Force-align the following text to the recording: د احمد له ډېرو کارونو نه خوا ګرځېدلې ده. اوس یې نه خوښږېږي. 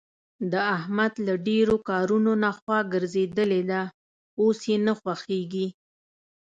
د 0.51 0.53
احمد 0.75 1.13
له 1.27 1.33
ډېرو 1.47 1.75
کارونو 1.89 2.31
نه 2.43 2.51
خوا 2.57 2.79
ګرځېدلې 2.93 3.61
ده. 3.71 3.81
اوس 4.41 4.59
یې 4.69 4.77
نه 4.85 4.93
خوښږېږي. 4.99 5.67